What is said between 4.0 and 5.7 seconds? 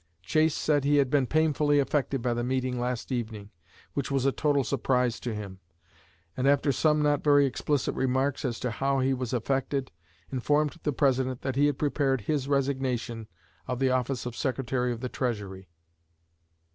was a total surprise to him;